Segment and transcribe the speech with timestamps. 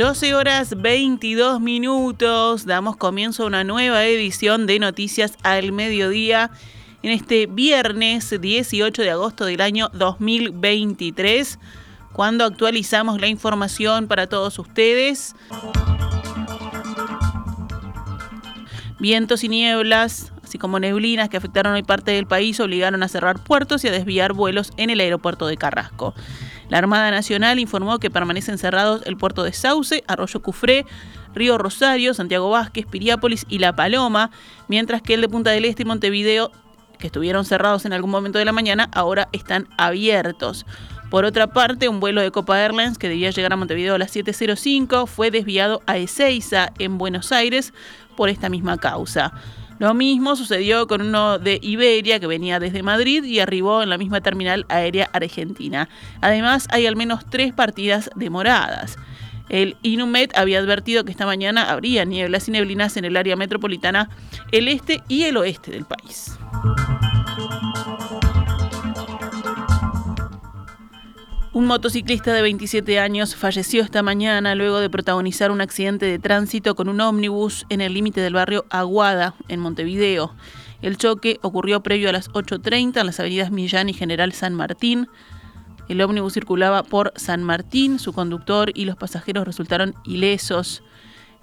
[0.00, 6.50] 12 horas 22 minutos, damos comienzo a una nueva edición de Noticias al Mediodía
[7.02, 11.58] en este viernes 18 de agosto del año 2023,
[12.14, 15.36] cuando actualizamos la información para todos ustedes.
[18.98, 23.44] Vientos y nieblas, así como neblinas que afectaron hoy parte del país, obligaron a cerrar
[23.44, 26.14] puertos y a desviar vuelos en el aeropuerto de Carrasco.
[26.70, 30.86] La Armada Nacional informó que permanecen cerrados el puerto de Sauce, Arroyo Cufré,
[31.34, 34.30] Río Rosario, Santiago Vázquez, Piriápolis y La Paloma,
[34.68, 36.52] mientras que el de Punta del Este y Montevideo,
[36.98, 40.64] que estuvieron cerrados en algún momento de la mañana, ahora están abiertos.
[41.10, 44.14] Por otra parte, un vuelo de Copa Airlines que debía llegar a Montevideo a las
[44.14, 47.74] 7.05 fue desviado a Ezeiza, en Buenos Aires,
[48.16, 49.32] por esta misma causa.
[49.80, 53.96] Lo mismo sucedió con uno de Iberia que venía desde Madrid y arribó en la
[53.96, 55.88] misma terminal aérea argentina.
[56.20, 58.98] Además, hay al menos tres partidas demoradas.
[59.48, 64.10] El Inumet había advertido que esta mañana habría nieblas y neblinas en el área metropolitana,
[64.52, 66.38] el este y el oeste del país.
[71.52, 76.76] Un motociclista de 27 años falleció esta mañana luego de protagonizar un accidente de tránsito
[76.76, 80.32] con un ómnibus en el límite del barrio Aguada, en Montevideo.
[80.80, 85.08] El choque ocurrió previo a las 8.30 en las avenidas Millán y General San Martín.
[85.88, 90.84] El ómnibus circulaba por San Martín, su conductor y los pasajeros resultaron ilesos.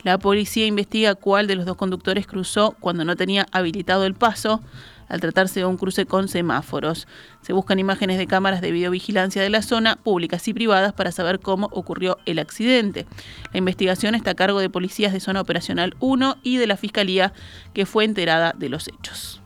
[0.03, 4.61] La policía investiga cuál de los dos conductores cruzó cuando no tenía habilitado el paso
[5.07, 7.07] al tratarse de un cruce con semáforos.
[7.41, 11.39] Se buscan imágenes de cámaras de videovigilancia de la zona, públicas y privadas, para saber
[11.39, 13.05] cómo ocurrió el accidente.
[13.51, 17.33] La investigación está a cargo de policías de Zona Operacional 1 y de la Fiscalía,
[17.73, 19.41] que fue enterada de los hechos.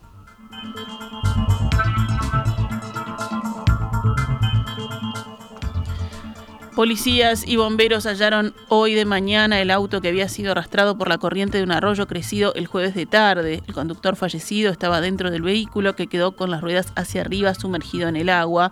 [6.76, 11.18] Policías y bomberos hallaron hoy de mañana el auto que había sido arrastrado por la
[11.18, 13.62] corriente de un arroyo crecido el jueves de tarde.
[13.68, 18.08] El conductor fallecido estaba dentro del vehículo que quedó con las ruedas hacia arriba sumergido
[18.08, 18.72] en el agua.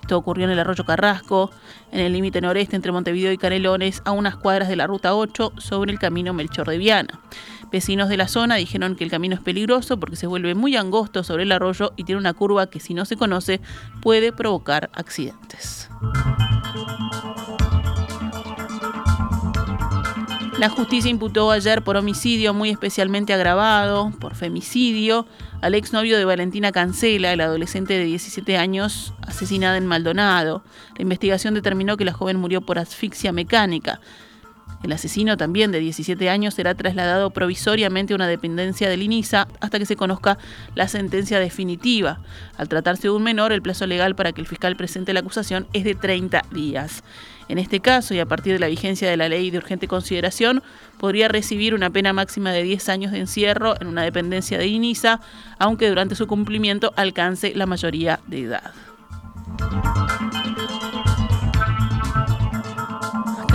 [0.00, 1.52] Esto ocurrió en el arroyo Carrasco,
[1.92, 5.52] en el límite noreste entre Montevideo y Canelones, a unas cuadras de la ruta 8
[5.58, 7.20] sobre el camino Melchor de Viana.
[7.70, 11.22] Vecinos de la zona dijeron que el camino es peligroso porque se vuelve muy angosto
[11.22, 13.60] sobre el arroyo y tiene una curva que si no se conoce
[14.00, 15.88] puede provocar accidentes.
[20.58, 25.26] La justicia imputó ayer por homicidio muy especialmente agravado, por femicidio,
[25.60, 30.64] al exnovio de Valentina Cancela, el adolescente de 17 años asesinada en Maldonado.
[30.96, 34.00] La investigación determinó que la joven murió por asfixia mecánica.
[34.82, 39.78] El asesino, también de 17 años, será trasladado provisoriamente a una dependencia del INISA hasta
[39.78, 40.38] que se conozca
[40.74, 42.20] la sentencia definitiva.
[42.56, 45.66] Al tratarse de un menor, el plazo legal para que el fiscal presente la acusación
[45.72, 47.02] es de 30 días.
[47.48, 50.62] En este caso, y a partir de la vigencia de la ley de urgente consideración,
[50.98, 55.20] podría recibir una pena máxima de 10 años de encierro en una dependencia de INISA,
[55.58, 58.72] aunque durante su cumplimiento alcance la mayoría de edad.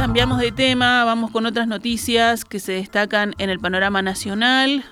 [0.01, 4.84] Cambiamos de tema, vamos con otras noticias que se destacan en el panorama nacional.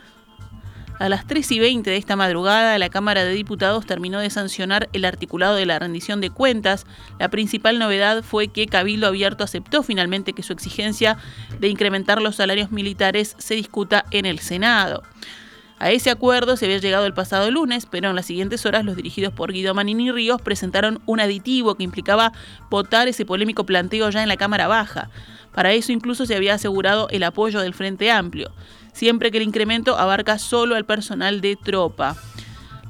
[0.99, 4.87] A las 3 y 20 de esta madrugada, la Cámara de Diputados terminó de sancionar
[4.93, 6.85] el articulado de la rendición de cuentas.
[7.17, 11.17] La principal novedad fue que Cabildo Abierto aceptó finalmente que su exigencia
[11.59, 15.01] de incrementar los salarios militares se discuta en el Senado.
[15.79, 18.95] A ese acuerdo se había llegado el pasado lunes, pero en las siguientes horas los
[18.95, 22.33] dirigidos por Guido Manini Ríos presentaron un aditivo que implicaba
[22.69, 25.09] votar ese polémico planteo ya en la Cámara Baja.
[25.53, 28.51] Para eso incluso se había asegurado el apoyo del Frente Amplio
[28.99, 32.17] siempre que el incremento abarca solo al personal de tropa.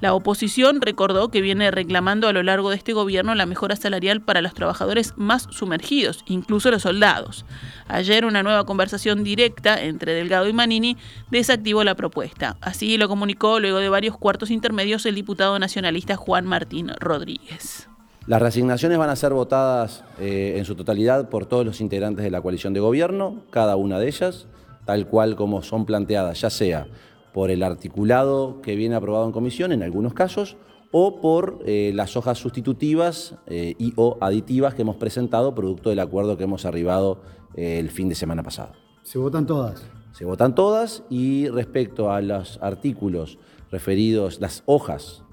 [0.02, 4.22] La oposición recordó que viene reclamando a lo largo de este gobierno la mejora salarial
[4.22, 7.46] para los trabajadores más sumergidos, incluso los soldados.
[7.90, 10.96] Ayer una nueva conversación directa entre Delgado y Manini
[11.32, 12.56] desactivó la propuesta.
[12.62, 17.90] Así lo comunicó luego de varios cuartos intermedios el diputado nacionalista Juan Martín Rodríguez.
[18.26, 22.32] Las resignaciones van a ser votadas eh, en su totalidad por todos los integrantes de
[22.32, 24.48] la coalición de gobierno, cada una de ellas
[24.90, 26.88] tal cual como son planteadas, ya sea
[27.34, 30.58] por el articulado que viene aprobado en comisión en algunos casos,
[30.92, 36.00] o por eh, las hojas sustitutivas eh, y o aditivas que hemos presentado producto del
[36.00, 37.22] acuerdo que hemos arribado
[37.54, 38.74] eh, el fin de semana pasado.
[39.04, 39.86] ¿Se votan todas?
[40.12, 43.38] Se votan todas y respecto a los artículos
[43.72, 45.24] referidos, las hojas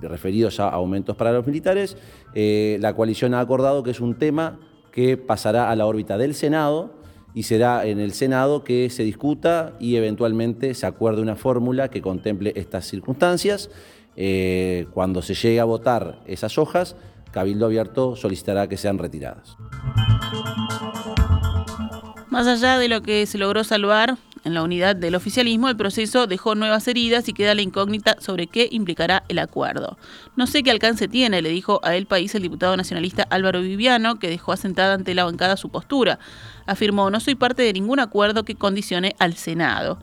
[0.00, 1.96] referidos a aumentos para los militares,
[2.34, 4.60] la coalición ha acordado que es un tema
[4.92, 6.90] que pasará a la órbita del Senado
[7.36, 12.00] y será en el Senado que se discuta y eventualmente se acuerde una fórmula que
[12.00, 13.68] contemple estas circunstancias.
[14.16, 16.96] Eh, cuando se llegue a votar esas hojas,
[17.32, 19.58] Cabildo Abierto solicitará que sean retiradas.
[22.30, 24.16] Más allá de lo que se logró salvar
[24.46, 28.46] en la unidad del oficialismo, el proceso dejó nuevas heridas y queda la incógnita sobre
[28.46, 29.98] qué implicará el acuerdo.
[30.36, 34.20] No sé qué alcance tiene, le dijo a El País el diputado nacionalista Álvaro Viviano,
[34.20, 36.20] que dejó asentada ante la bancada su postura.
[36.64, 39.98] Afirmó, no soy parte de ningún acuerdo que condicione al Senado.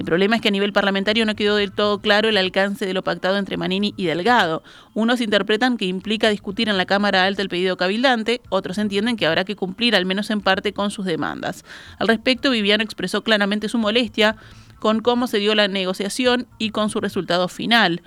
[0.00, 2.94] El problema es que a nivel parlamentario no quedó del todo claro el alcance de
[2.94, 4.62] lo pactado entre Manini y Delgado.
[4.94, 9.26] Unos interpretan que implica discutir en la Cámara Alta el pedido cabildante, otros entienden que
[9.26, 11.66] habrá que cumplir al menos en parte con sus demandas.
[11.98, 14.36] Al respecto, Viviano expresó claramente su molestia
[14.78, 18.00] con cómo se dio la negociación y con su resultado final.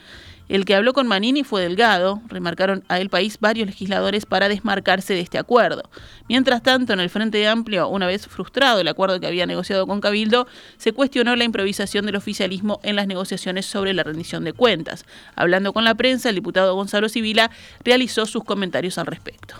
[0.49, 5.13] El que habló con Manini fue Delgado, remarcaron a El País varios legisladores para desmarcarse
[5.13, 5.83] de este acuerdo.
[6.27, 10.01] Mientras tanto, en el Frente Amplio, una vez frustrado el acuerdo que había negociado con
[10.01, 10.47] Cabildo,
[10.77, 15.05] se cuestionó la improvisación del oficialismo en las negociaciones sobre la rendición de cuentas.
[15.35, 17.49] Hablando con la prensa, el diputado Gonzalo Civila
[17.83, 19.55] realizó sus comentarios al respecto.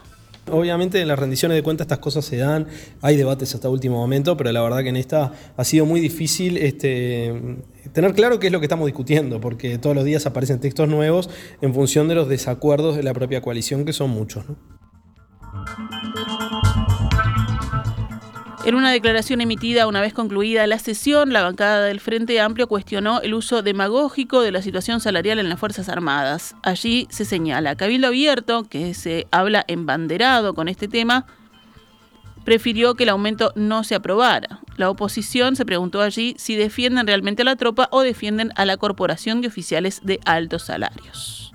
[0.52, 2.68] Obviamente en las rendiciones de cuentas estas cosas se dan,
[3.02, 6.58] hay debates hasta último momento, pero la verdad que en esta ha sido muy difícil
[6.58, 7.60] este,
[7.94, 11.30] tener claro qué es lo que estamos discutiendo, porque todos los días aparecen textos nuevos
[11.62, 14.44] en función de los desacuerdos de la propia coalición, que son muchos.
[18.66, 23.20] En una declaración emitida una vez concluida la sesión, la bancada del Frente Amplio cuestionó
[23.20, 26.56] el uso demagógico de la situación salarial en las Fuerzas Armadas.
[26.64, 31.26] Allí se señala Cabildo Abierto, que se habla embanderado con este tema,
[32.46, 34.62] prefirió que el aumento no se aprobara.
[34.78, 38.78] La oposición se preguntó allí si defienden realmente a la tropa o defienden a la
[38.78, 41.52] corporación de oficiales de altos salarios.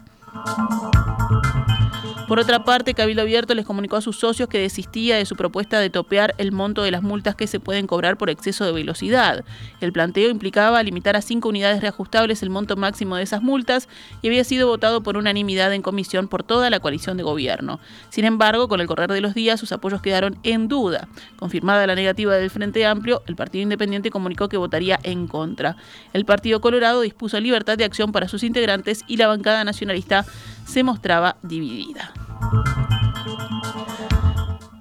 [2.28, 5.80] Por otra parte, Cabildo Abierto les comunicó a sus socios que desistía de su propuesta
[5.80, 9.46] de topear el monto de las multas que se pueden cobrar por exceso de velocidad.
[9.80, 13.88] El planteo implicaba limitar a cinco unidades reajustables el monto máximo de esas multas
[14.20, 17.80] y había sido votado por unanimidad en comisión por toda la coalición de gobierno.
[18.10, 21.08] Sin embargo, con el correr de los días, sus apoyos quedaron en duda.
[21.38, 25.76] Confirmada la negativa del Frente Amplio, el Partido Independiente comunicó que votaría en contra.
[26.12, 30.26] El Partido Colorado dispuso libertad de acción para sus integrantes y la bancada nacionalista
[30.66, 32.12] se mostraba dividida.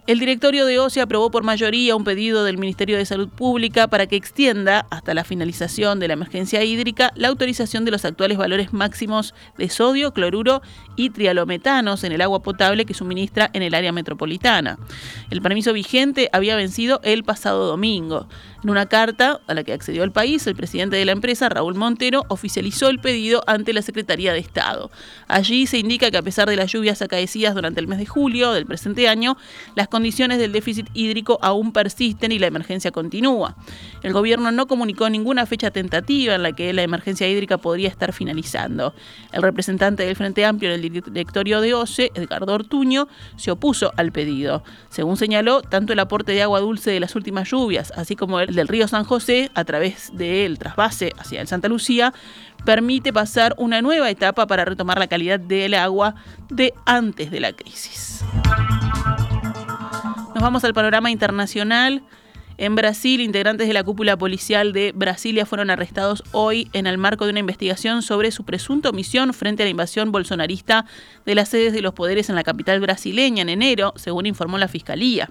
[0.08, 4.08] El directorio de OCE aprobó por mayoría un pedido del Ministerio de Salud Pública para
[4.08, 8.72] que extienda, hasta la finalización de la emergencia hídrica, la autorización de los actuales valores
[8.72, 10.62] máximos de sodio, cloruro
[10.96, 14.80] y trialometanos en el agua potable que suministra en el área metropolitana.
[15.30, 18.30] El permiso vigente había vencido el pasado domingo.
[18.64, 21.76] En una carta a la que accedió el país, el presidente de la empresa, Raúl
[21.76, 24.90] Montero, oficializó el pedido ante la Secretaría de Estado.
[25.28, 28.54] Allí se indica que a pesar de las lluvias acaecidas durante el mes de julio
[28.54, 29.38] del presente año,
[29.76, 33.56] las condiciones del déficit hídrico aún persisten y la emergencia continúa.
[34.02, 38.14] El gobierno no comunicó ninguna fecha tentativa en la que la emergencia hídrica podría estar
[38.14, 38.94] finalizando.
[39.32, 44.12] El representante del Frente Amplio en el directorio de OCE, Edgardo Ortuño, se opuso al
[44.12, 44.64] pedido.
[44.90, 48.47] Según señaló, tanto el aporte de agua dulce de las últimas lluvias, así como el
[48.56, 52.14] del río San José, a través del trasvase hacia el Santa Lucía,
[52.66, 56.16] permite pasar una nueva etapa para retomar la calidad del agua
[56.50, 58.24] de antes de la crisis.
[60.34, 62.04] Nos vamos al panorama internacional.
[62.60, 67.26] En Brasil, integrantes de la cúpula policial de Brasilia fueron arrestados hoy en el marco
[67.26, 70.86] de una investigación sobre su presunta omisión frente a la invasión bolsonarista
[71.26, 74.68] de las sedes de los poderes en la capital brasileña en enero, según informó la
[74.68, 75.30] Fiscalía.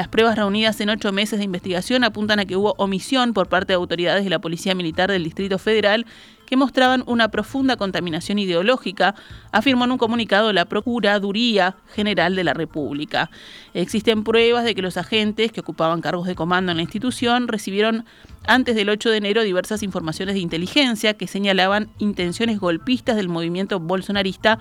[0.00, 3.74] Las pruebas reunidas en ocho meses de investigación apuntan a que hubo omisión por parte
[3.74, 6.06] de autoridades de la Policía Militar del Distrito Federal
[6.50, 9.14] que mostraban una profunda contaminación ideológica,
[9.52, 13.30] afirmó en un comunicado la Procuraduría General de la República.
[13.72, 18.04] Existen pruebas de que los agentes que ocupaban cargos de comando en la institución recibieron
[18.48, 23.78] antes del 8 de enero diversas informaciones de inteligencia que señalaban intenciones golpistas del movimiento
[23.78, 24.58] bolsonarista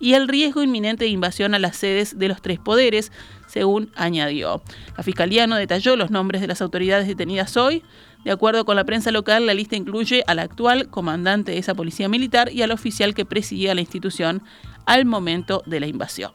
[0.00, 3.12] y el riesgo inminente de invasión a las sedes de los tres poderes,
[3.46, 4.60] según añadió.
[4.96, 7.84] La Fiscalía no detalló los nombres de las autoridades detenidas hoy.
[8.24, 12.08] De acuerdo con la prensa local, la lista incluye al actual comandante de esa policía
[12.08, 14.42] militar y al oficial que presidía la institución
[14.86, 16.32] al momento de la invasión.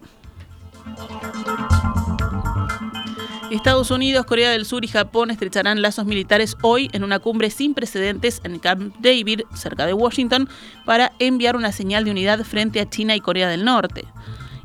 [3.51, 7.75] Estados Unidos, Corea del Sur y Japón estrecharán lazos militares hoy en una cumbre sin
[7.75, 10.49] precedentes en Camp David, cerca de Washington,
[10.85, 14.05] para enviar una señal de unidad frente a China y Corea del Norte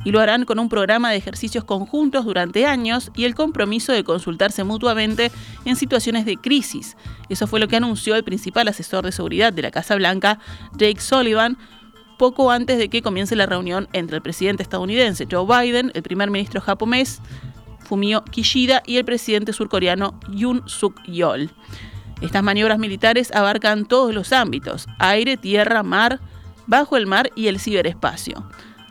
[0.05, 4.05] y lo harán con un programa de ejercicios conjuntos durante años y el compromiso de
[4.05, 5.31] consultarse mutuamente
[5.65, 6.97] en situaciones de crisis.
[7.29, 10.39] Eso fue lo que anunció el principal asesor de seguridad de la Casa Blanca,
[10.77, 11.59] Jake Sullivan,
[12.19, 16.31] poco antes de que comience la reunión entre el presidente estadounidense Joe Biden, el primer
[16.31, 17.21] ministro japonés
[17.81, 21.51] Fumio Kishida y el presidente surcoreano Yoon Suk Yeol.
[22.21, 26.21] Estas maniobras militares abarcan todos los ámbitos, aire, tierra, mar,
[26.67, 28.45] bajo el mar y el ciberespacio.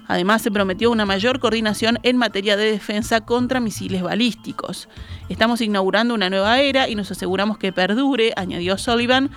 [0.08, 4.88] Además, se prometió una mayor coordinación en materia de defensa contra misiles balísticos.
[5.30, 9.30] Estamos inaugurando una nueva era y nos aseguramos que perdure, añadió Sullivan.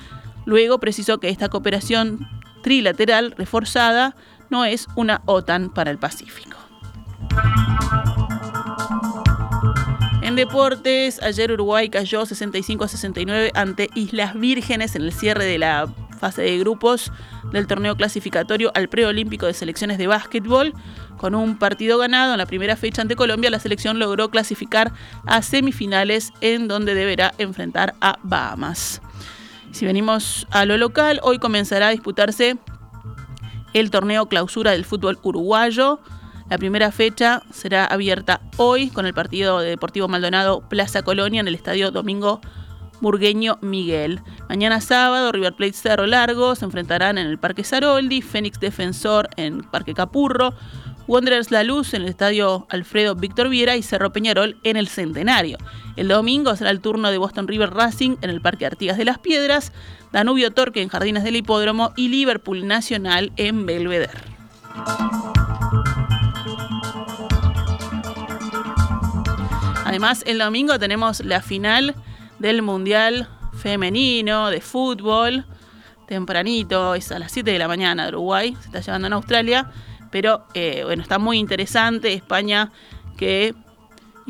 [0.44, 2.28] Luego precisó que esta cooperación
[2.62, 4.14] trilateral reforzada
[4.48, 6.56] no es una OTAN para el Pacífico.
[10.22, 15.58] En deportes, ayer Uruguay cayó 65 a 69 ante Islas Vírgenes en el cierre de
[15.58, 15.88] la
[16.20, 17.10] fase de grupos
[17.50, 20.74] del torneo clasificatorio al preolímpico de selecciones de básquetbol.
[21.16, 24.92] Con un partido ganado en la primera fecha ante Colombia, la selección logró clasificar
[25.26, 29.02] a semifinales en donde deberá enfrentar a Bahamas.
[29.72, 32.56] Si venimos a lo local, hoy comenzará a disputarse
[33.72, 36.00] el torneo clausura del fútbol uruguayo.
[36.48, 41.48] La primera fecha será abierta hoy con el partido de Deportivo Maldonado Plaza Colonia en
[41.48, 42.40] el Estadio Domingo
[43.00, 44.20] Burgueño Miguel.
[44.48, 49.62] Mañana sábado, River Plate Cerro Largo se enfrentarán en el Parque Saroldi, Fénix Defensor en
[49.62, 50.54] Parque Capurro,
[51.06, 55.58] Wanderers La Luz en el Estadio Alfredo Víctor Viera y Cerro Peñarol en el Centenario.
[55.96, 59.18] El domingo será el turno de Boston River Racing en el Parque Artigas de las
[59.18, 59.72] Piedras,
[60.12, 64.20] Danubio Torque en Jardines del Hipódromo y Liverpool Nacional en Belvedere.
[69.84, 71.96] Además, el domingo tenemos la final
[72.40, 75.44] del Mundial Femenino de Fútbol.
[76.08, 79.70] Tempranito, es a las 7 de la mañana de Uruguay, se está llevando en Australia.
[80.10, 82.12] Pero eh, bueno, está muy interesante.
[82.12, 82.72] España
[83.16, 83.54] que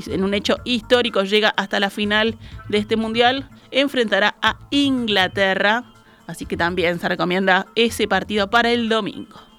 [0.06, 2.36] en un hecho histórico llega hasta la final
[2.68, 5.84] de este mundial, enfrentará a Inglaterra.
[6.26, 9.49] Así que también se recomienda ese partido para el domingo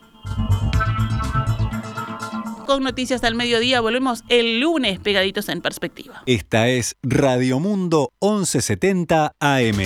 [2.71, 3.81] con noticias al mediodía.
[3.81, 6.23] Volvemos el lunes pegaditos en perspectiva.
[6.25, 9.77] Esta es Radio Mundo 1170 AM.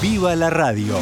[0.00, 0.96] ¡Viva la radio!